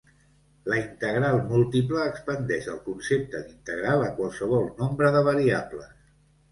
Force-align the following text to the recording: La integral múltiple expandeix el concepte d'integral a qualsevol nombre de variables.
La 0.71 0.77
integral 0.83 1.37
múltiple 1.51 2.01
expandeix 2.13 2.71
el 2.73 2.81
concepte 2.89 3.45
d'integral 3.45 4.09
a 4.09 4.13
qualsevol 4.19 4.69
nombre 4.83 5.15
de 5.19 5.27
variables. 5.33 5.99